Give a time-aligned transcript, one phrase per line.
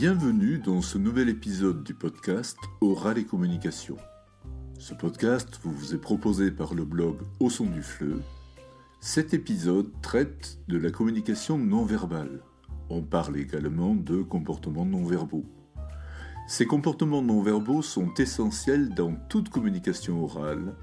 [0.00, 3.98] Bienvenue dans ce nouvel épisode du podcast Oral et Communication.
[4.78, 8.22] Ce podcast vous est proposé par le blog Au son du fleu.
[9.00, 12.40] Cet épisode traite de la communication non verbale.
[12.88, 15.44] On parle également de comportements non verbaux.
[16.48, 20.76] Ces comportements non verbaux sont essentiels dans toute communication orale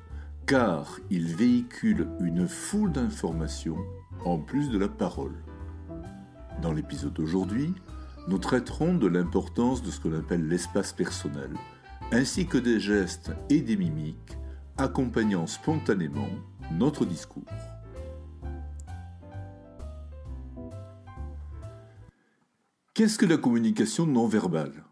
[0.46, 3.80] car ils véhiculent une foule d'informations
[4.26, 5.34] en plus de la parole.
[6.62, 7.74] Dans l'épisode d'aujourd'hui,
[8.28, 11.52] nous traiterons de l'importance de ce que l'on appelle l'espace personnel,
[12.12, 14.38] ainsi que des gestes et des mimiques
[14.78, 16.30] accompagnant spontanément
[16.72, 17.44] notre discours.
[22.94, 24.84] Qu'est-ce que la communication non verbale?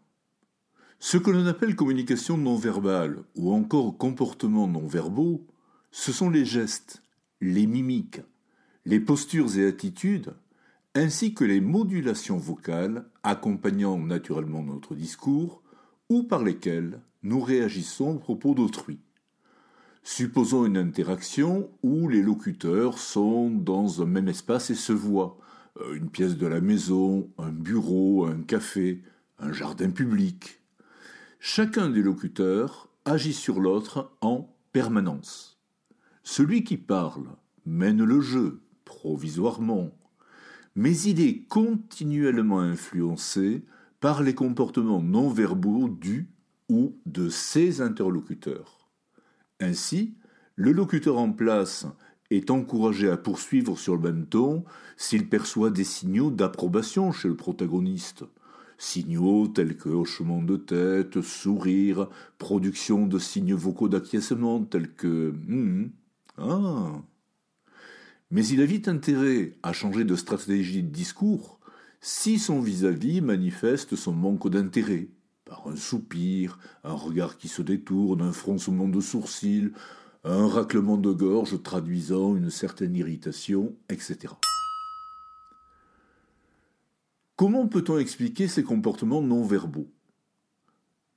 [0.99, 5.45] Ce que l'on appelle communication non verbale ou encore comportements non verbaux,
[5.91, 7.03] ce sont les gestes,
[7.41, 8.21] les mimiques,
[8.85, 10.33] les postures et attitudes
[10.95, 15.61] ainsi que les modulations vocales accompagnant naturellement notre discours
[16.09, 18.99] ou par lesquelles nous réagissons aux propos d'autrui.
[20.03, 25.37] Supposons une interaction où les locuteurs sont dans un même espace et se voient,
[25.81, 29.03] euh, une pièce de la maison, un bureau, un café,
[29.39, 30.61] un jardin public.
[31.39, 35.59] Chacun des locuteurs agit sur l'autre en permanence.
[36.23, 37.27] Celui qui parle
[37.65, 39.91] mène le jeu, provisoirement,
[40.75, 43.63] mais il est continuellement influencé
[43.99, 46.29] par les comportements non verbaux du
[46.69, 48.89] ou de ses interlocuteurs.
[49.61, 50.15] Ainsi,
[50.55, 51.85] le locuteur en place
[52.31, 54.63] est encouragé à poursuivre sur le même ton
[54.97, 58.23] s'il perçoit des signaux d'approbation chez le protagoniste.
[58.77, 65.91] Signaux tels que hochement de tête, sourire, production de signes vocaux d'acquiescement tels que hum,
[66.37, 66.91] ah,
[68.31, 71.59] mais il a vite intérêt à changer de stratégie de discours
[72.01, 75.09] si son vis-à-vis manifeste son manque d'intérêt,
[75.43, 79.71] par un soupir, un regard qui se détourne, un froncement de sourcils,
[80.23, 84.33] un raclement de gorge traduisant une certaine irritation, etc.
[87.35, 89.91] Comment peut-on expliquer ces comportements non verbaux?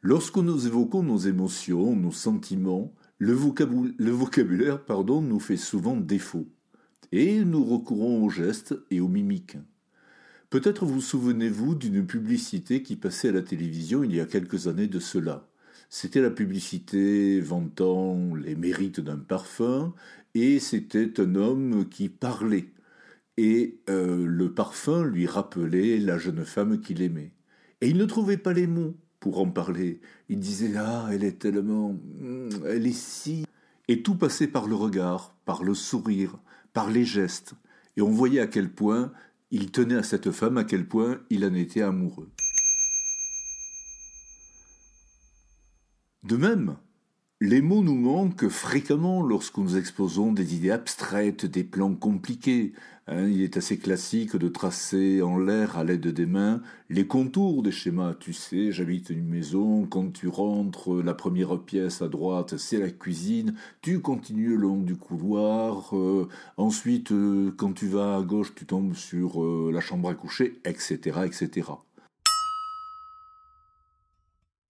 [0.00, 6.46] Lorsque nous évoquons nos émotions, nos sentiments, le, vocabulaire pardon, nous fait souvent défaut
[7.12, 9.56] et nous recourons aux gestes et aux mimiques.
[10.50, 14.86] Peut-être vous souvenez-vous d'une publicité qui passait à la télévision il y a quelques années
[14.86, 15.46] de cela.
[15.90, 19.94] C'était la publicité vantant les mérites d'un parfum,
[20.34, 22.68] et c'était un homme qui parlait.
[23.36, 27.32] Et euh, le parfum lui rappelait la jeune femme qu'il aimait.
[27.80, 30.00] Et il ne trouvait pas les mots pour en parler.
[30.28, 31.92] Il disait Ah, elle est tellement.
[31.92, 33.44] Hmm, elle est si.
[33.86, 36.38] Et tout passait par le regard, par le sourire,
[36.78, 37.54] par les gestes,
[37.96, 39.12] et on voyait à quel point
[39.50, 42.30] il tenait à cette femme, à quel point il en était amoureux.
[46.22, 46.76] De même,
[47.40, 52.72] les mots nous manquent fréquemment lorsque nous exposons des idées abstraites, des plans compliqués.
[53.06, 53.28] Hein.
[53.28, 56.60] il est assez classique de tracer en l'air à l'aide des mains
[56.90, 58.14] les contours des schémas.
[58.14, 62.90] Tu sais, j'habite une maison, quand tu rentres, la première pièce à droite, c'est la
[62.90, 68.52] cuisine, tu continues le long du couloir, euh, ensuite, euh, quand tu vas à gauche,
[68.54, 71.70] tu tombes sur euh, la chambre à coucher, etc., etc.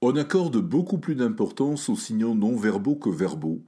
[0.00, 3.64] On accorde beaucoup plus d'importance aux signaux non verbaux que verbaux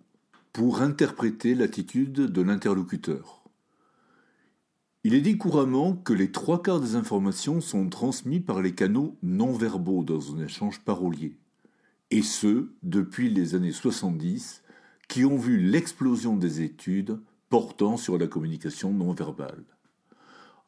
[0.52, 3.42] pour interpréter l'attitude de l'interlocuteur.
[5.02, 9.16] Il est dit couramment que les trois quarts des informations sont transmises par les canaux
[9.24, 11.36] non verbaux dans un échange parolier,
[12.12, 14.62] et ce depuis les années 70
[15.08, 17.18] qui ont vu l'explosion des études
[17.48, 19.64] portant sur la communication non verbale.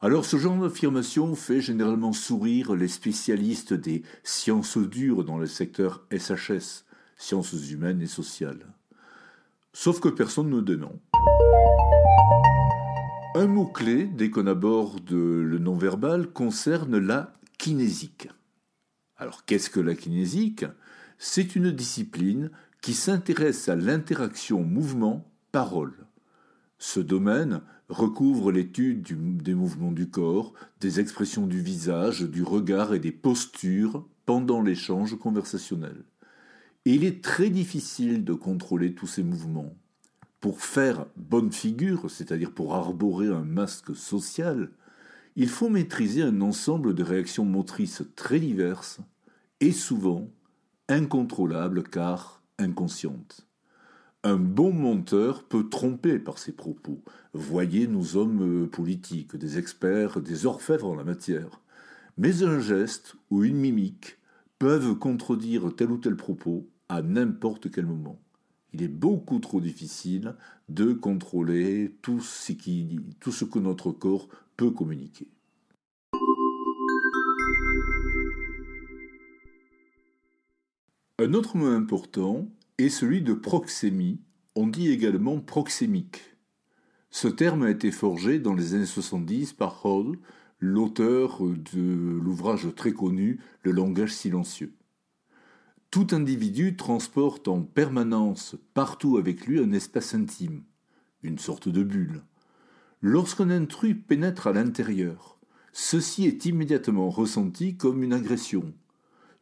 [0.05, 6.05] Alors ce genre d'affirmation fait généralement sourire les spécialistes des sciences dures dans le secteur
[6.11, 6.85] SHS,
[7.17, 8.67] sciences humaines et sociales.
[9.73, 10.99] Sauf que personne ne dénonce.
[13.37, 18.29] Un mot-clé, dès qu'on aborde le non-verbal, concerne la kinésique.
[19.17, 20.65] Alors qu'est-ce que la kinésique?
[21.17, 22.51] C'est une discipline
[22.81, 25.95] qui s'intéresse à l'interaction mouvement-parole.
[26.79, 27.63] Ce domaine
[27.93, 29.03] recouvre l'étude
[29.43, 35.19] des mouvements du corps, des expressions du visage, du regard et des postures pendant l'échange
[35.19, 36.05] conversationnel.
[36.85, 39.75] Et il est très difficile de contrôler tous ces mouvements.
[40.41, 44.71] Pour faire bonne figure, c'est-à-dire pour arborer un masque social,
[45.37, 49.01] il faut maîtriser un ensemble de réactions motrices très diverses
[49.61, 50.29] et souvent
[50.89, 53.47] incontrôlables car inconscientes.
[54.25, 57.03] Un bon monteur peut tromper par ses propos.
[57.33, 61.61] Voyez nos hommes euh, politiques, des experts, des orfèvres en la matière.
[62.19, 64.19] Mais un geste ou une mimique
[64.61, 68.21] peuvent contredire tel ou tel propos à n'importe quel moment.
[68.73, 70.37] Il est beaucoup trop difficile
[70.69, 75.27] de contrôler tout ce que notre corps peut communiquer.
[81.19, 82.49] Un autre mot important
[82.79, 84.21] est celui de proxémie,
[84.55, 86.37] on dit également proxémique.
[87.11, 90.19] Ce terme a été forgé dans les années 70 par Hall,
[90.59, 94.75] l'auteur de l'ouvrage très connu Le langage silencieux.
[95.91, 100.63] Tout individu transporte en permanence partout avec lui un espace intime,
[101.23, 102.23] une sorte de bulle.
[103.03, 105.39] Lorsqu'un intrus pénètre à l'intérieur,
[105.73, 108.73] ceci est immédiatement ressenti comme une agression.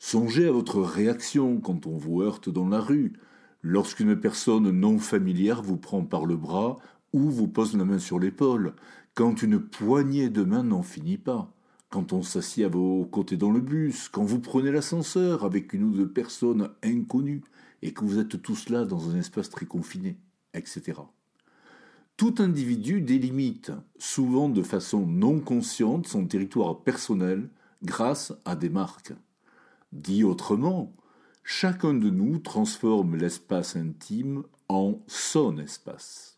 [0.02, 3.12] Songez à votre réaction quand on vous heurte dans la rue,
[3.60, 6.78] lorsqu'une personne non familière vous prend par le bras
[7.12, 8.72] ou vous pose la main sur l'épaule,
[9.14, 11.52] quand une poignée de main n'en finit pas,
[11.90, 15.84] quand on s'assied à vos côtés dans le bus, quand vous prenez l'ascenseur avec une
[15.84, 17.42] ou deux personnes inconnues
[17.82, 20.16] et que vous êtes tous là dans un espace très confiné,
[20.54, 20.98] etc.
[22.16, 27.50] Tout individu délimite, souvent de façon non consciente, son territoire personnel
[27.82, 29.12] grâce à des marques.
[29.92, 30.92] Dit autrement,
[31.42, 36.30] chacun de nous transforme l'espace intime en son espace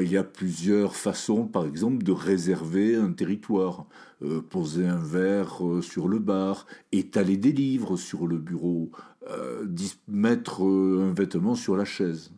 [0.00, 3.86] il y a plusieurs façons, par exemple, de réserver un territoire.
[4.22, 8.90] Euh, poser un verre euh, sur le bar, étaler des livres sur le bureau,
[9.30, 9.66] euh,
[10.08, 12.32] mettre un vêtement sur la chaise.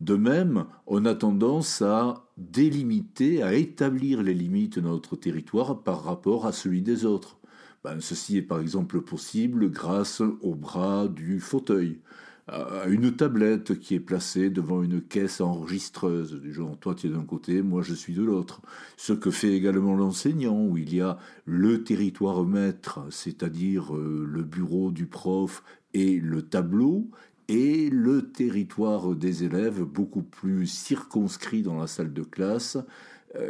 [0.00, 6.04] De même, on a tendance à délimiter, à établir les limites de notre territoire par
[6.04, 7.38] rapport à celui des autres.
[7.84, 12.00] Ben, ceci est par exemple possible grâce au bras du fauteuil
[12.46, 17.10] à une tablette qui est placée devant une caisse enregistreuse, du genre toi tu es
[17.10, 18.60] d'un côté, moi je suis de l'autre.
[18.96, 24.42] Ce que fait également l'enseignant, où il y a le territoire maître, c'est-à-dire euh, le
[24.42, 25.62] bureau du prof
[25.94, 27.08] et le tableau,
[27.48, 32.78] et le territoire des élèves beaucoup plus circonscrit dans la salle de classe,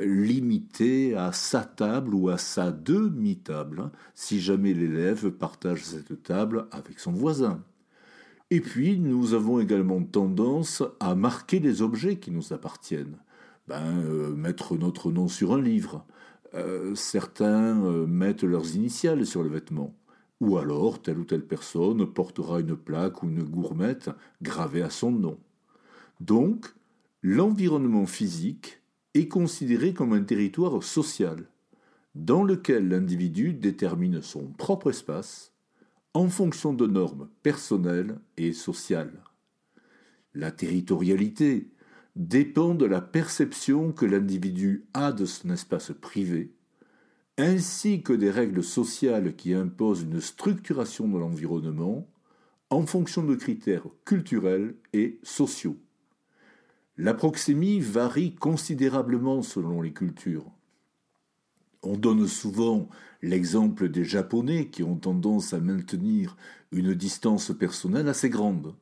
[0.01, 6.99] limité à sa table ou à sa demi-table, si jamais l'élève partage cette table avec
[6.99, 7.63] son voisin.
[8.51, 13.17] Et puis, nous avons également tendance à marquer les objets qui nous appartiennent.
[13.67, 16.05] Ben, euh, mettre notre nom sur un livre.
[16.55, 19.95] Euh, certains euh, mettent leurs initiales sur le vêtement.
[20.41, 24.11] Ou alors, telle ou telle personne portera une plaque ou une gourmette
[24.43, 25.39] gravée à son nom.
[26.21, 26.67] Donc,
[27.23, 28.83] l'environnement physique
[29.15, 31.49] est considéré comme un territoire social,
[32.15, 35.53] dans lequel l'individu détermine son propre espace,
[36.15, 39.25] en fonction de normes personnelles et sociales.
[40.35, 41.69] La territorialité
[42.17, 46.53] dépend de la perception que l'individu a de son espace privé,
[47.37, 52.09] ainsi que des règles sociales qui imposent une structuration de l'environnement
[52.71, 55.77] en fonction de critères culturels et sociaux.
[56.97, 60.53] La proxémie varie considérablement selon les cultures.
[61.83, 62.89] On donne souvent
[63.21, 66.37] l'exemple des Japonais qui ont tendance à maintenir
[66.71, 68.77] une distance personnelle assez grande.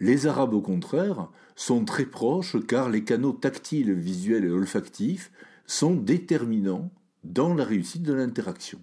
[0.00, 5.30] Les Arabes, au contraire, sont très proches car les canaux tactiles, visuels et olfactifs
[5.66, 6.90] sont déterminants
[7.24, 8.80] dans la réussite de l'interaction.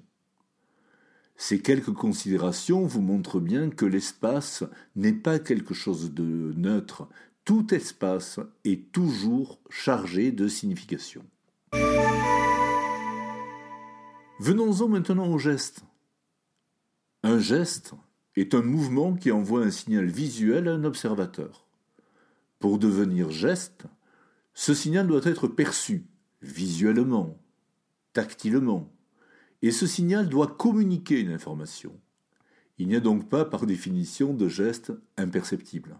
[1.36, 4.64] Ces quelques considérations vous montrent bien que l'espace
[4.96, 7.08] n'est pas quelque chose de neutre.
[7.44, 11.26] Tout espace est toujours chargé de signification.
[14.40, 15.82] Venons-en maintenant au geste.
[17.24, 17.94] Un geste
[18.36, 21.66] est un mouvement qui envoie un signal visuel à un observateur.
[22.60, 23.86] Pour devenir geste,
[24.54, 26.06] ce signal doit être perçu
[26.44, 27.40] visuellement,
[28.14, 28.94] tactilement,
[29.64, 31.92] et ce signal doit communiquer une information.
[32.78, 35.98] Il n'y a donc pas par définition de geste imperceptible.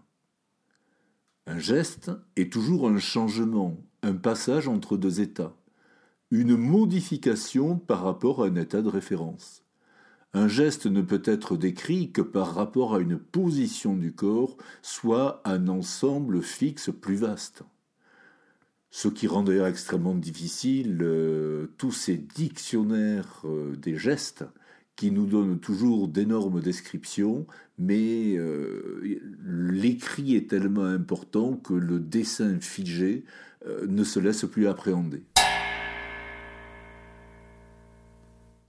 [1.46, 5.54] Un geste est toujours un changement, un passage entre deux états
[6.32, 9.64] une modification par rapport à un état de référence.
[10.32, 15.42] Un geste ne peut être décrit que par rapport à une position du corps, soit
[15.44, 17.64] un ensemble fixe plus vaste.
[18.88, 24.46] Ce qui rend d'ailleurs extrêmement difficile euh, tous ces dictionnaires euh, des gestes
[24.96, 27.46] qui nous donnent toujours d'énormes descriptions,
[27.78, 33.24] mais euh, l'écrit est tellement important que le dessin figé
[33.86, 35.22] ne se laisse plus appréhender.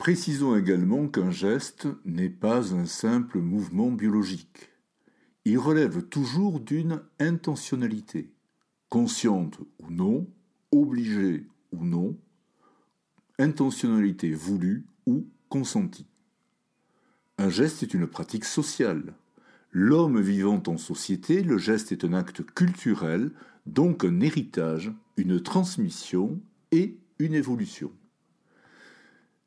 [0.03, 4.69] Précisons également qu'un geste n'est pas un simple mouvement biologique.
[5.45, 8.29] Il relève toujours d'une intentionnalité,
[8.89, 10.27] consciente ou non,
[10.73, 12.17] obligée ou non,
[13.39, 16.05] intentionnalité voulue ou consenti.
[17.37, 19.13] Un geste est une pratique sociale.
[19.71, 23.31] L'homme vivant en société, le geste est un acte culturel,
[23.65, 26.39] donc un héritage, une transmission
[26.71, 27.91] et une évolution.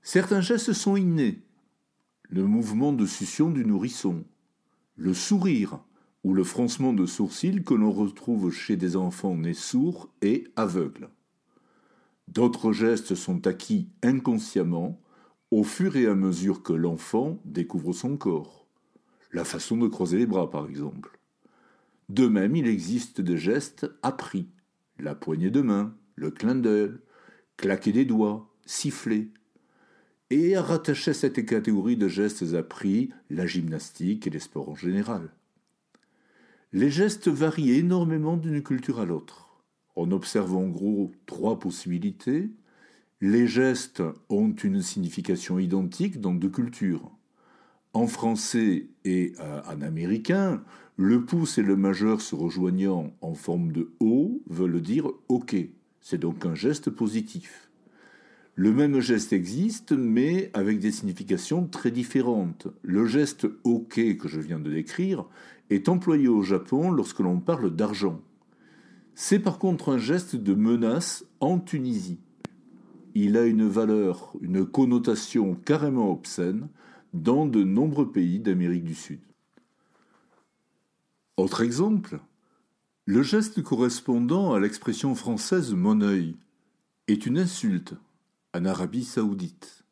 [0.02, 1.42] Certains gestes sont innés.
[2.28, 4.24] Le mouvement de succion du nourrisson,
[4.96, 5.78] le sourire
[6.24, 11.08] ou le froncement de sourcils que l'on retrouve chez des enfants nés sourds et aveugles.
[12.26, 15.00] D'autres gestes sont acquis inconsciemment
[15.50, 18.66] au fur et à mesure que l'enfant découvre son corps
[19.36, 21.18] la façon de croiser les bras par exemple.
[22.08, 24.48] De même, il existe des gestes appris,
[24.98, 26.92] la poignée de main, le clin d'œil,
[27.56, 29.30] claquer des doigts, siffler.
[30.30, 34.74] Et à rattacher à cette catégorie de gestes appris la gymnastique et les sports en
[34.74, 35.30] général.
[36.72, 39.62] Les gestes varient énormément d'une culture à l'autre.
[39.96, 42.50] On observe en gros trois possibilités.
[43.22, 47.10] Les gestes ont une signification identique dans deux cultures.
[47.94, 50.62] En français et euh, en américain,
[50.98, 55.56] le pouce et le majeur se rejoignant en forme de O veulent dire OK.
[56.02, 57.70] C'est donc un geste positif.
[58.54, 62.68] Le même geste existe, mais avec des significations très différentes.
[62.82, 65.24] Le geste OK que je viens de décrire
[65.70, 68.20] est employé au Japon lorsque l'on parle d'argent.
[69.14, 72.20] C'est par contre un geste de menace en Tunisie.
[73.18, 76.68] Il a une valeur, une connotation carrément obscène,
[77.14, 79.20] dans de nombreux pays d'Amérique du Sud.
[81.38, 82.20] Autre exemple,
[83.06, 86.36] le geste correspondant à l'expression française mon œil
[87.08, 87.94] est une insulte
[88.52, 89.86] en Arabie saoudite,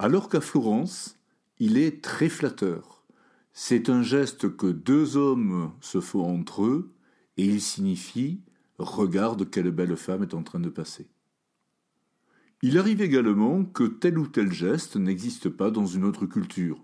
[0.00, 1.20] alors qu'à Florence,
[1.60, 3.04] il est très flatteur.
[3.52, 6.90] C'est un geste que deux hommes se font entre eux
[7.36, 8.40] et il signifie
[8.78, 11.06] Regarde quelle belle femme est en train de passer.
[12.62, 16.78] Il arrive également que tel ou tel geste n'existe pas dans une autre culture.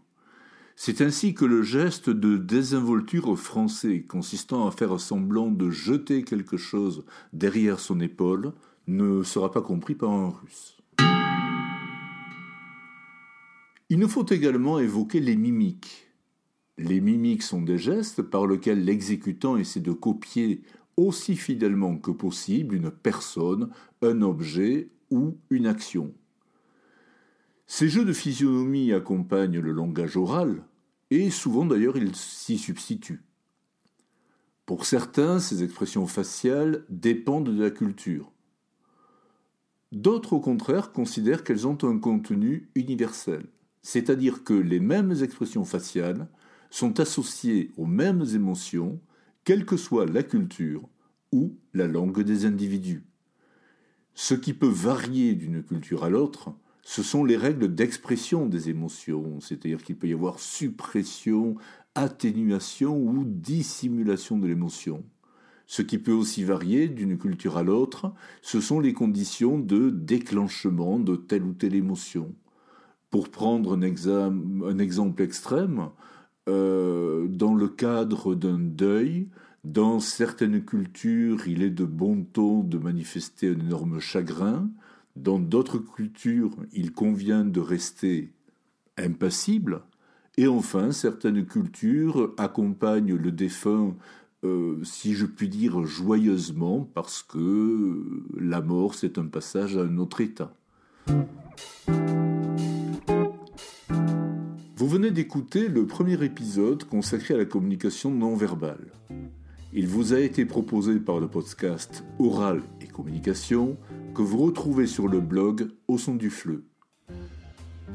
[0.74, 6.56] C'est ainsi que le geste de désinvolture français, consistant à faire semblant de jeter quelque
[6.56, 7.04] chose
[7.34, 8.54] derrière son épaule,
[8.86, 10.78] ne sera pas compris par un russe.
[13.90, 16.06] Il nous faut également évoquer les mimiques.
[16.78, 20.62] Les mimiques sont des gestes par lesquels l'exécutant essaie de copier
[20.96, 23.68] aussi fidèlement que possible une personne,
[24.00, 26.14] un objet ou une action.
[27.66, 30.62] Ces jeux de physionomie accompagnent le langage oral,
[31.10, 33.24] et souvent d'ailleurs ils s'y substituent.
[34.66, 38.32] Pour certains, ces expressions faciales dépendent de la culture.
[39.92, 43.46] D'autres, au contraire, considèrent qu'elles ont un contenu universel,
[43.82, 46.28] c'est-à-dire que les mêmes expressions faciales
[46.70, 49.00] sont associées aux mêmes émotions,
[49.44, 50.88] quelle que soit la culture
[51.30, 53.04] ou la langue des individus.
[54.18, 56.48] Ce qui peut varier d'une culture à l'autre,
[56.82, 61.56] ce sont les règles d'expression des émotions, c'est-à-dire qu'il peut y avoir suppression,
[61.94, 65.04] atténuation ou dissimulation de l'émotion.
[65.66, 70.98] Ce qui peut aussi varier d'une culture à l'autre, ce sont les conditions de déclenchement
[70.98, 72.34] de telle ou telle émotion.
[73.10, 75.90] Pour prendre un, exemple extrême,
[76.48, 79.28] euh, dans le cadre d'un deuil,
[79.66, 84.70] dans certaines cultures, il est de bon ton de manifester un énorme chagrin.
[85.16, 88.32] Dans d'autres cultures, il convient de rester
[88.96, 89.82] impassible.
[90.36, 93.96] Et enfin, certaines cultures accompagnent le défunt,
[94.44, 99.98] euh, si je puis dire, joyeusement, parce que la mort, c'est un passage à un
[99.98, 100.54] autre état.
[104.76, 108.92] Vous venez d'écouter le premier épisode consacré à la communication non verbale.
[109.78, 113.76] Il vous a été proposé par le podcast Oral et Communication
[114.14, 116.64] que vous retrouvez sur le blog Au son du fleu.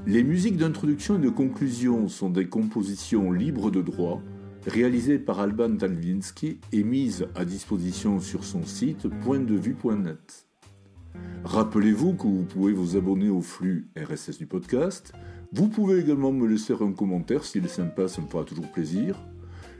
[0.06, 4.22] Les musiques d'introduction et de conclusion sont des compositions libres de droit
[4.68, 10.46] réalisées par Alban Talvinsky et mises à disposition sur son site pointdevue.net.
[11.44, 15.14] Rappelez-vous que vous pouvez vous abonner au flux RSS du podcast.
[15.52, 19.20] Vous pouvez également me laisser un commentaire s'il est sympa, ça me fera toujours plaisir.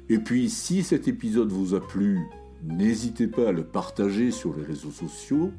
[0.10, 2.20] Et puis, si cet épisode vous a plu,
[2.64, 5.52] n'hésitez pas à le partager sur les réseaux sociaux.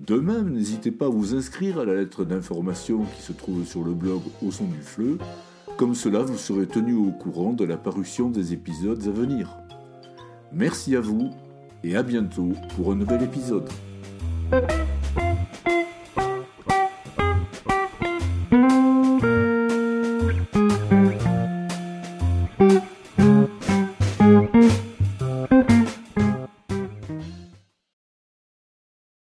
[0.00, 3.82] De même, n'hésitez pas à vous inscrire à la lettre d'information qui se trouve sur
[3.82, 5.18] le blog Au son du fleu.
[5.76, 9.56] Comme cela, vous serez tenu au courant de la parution des épisodes à venir.
[10.52, 11.30] Merci à vous
[11.84, 13.68] et à bientôt pour un nouvel épisode.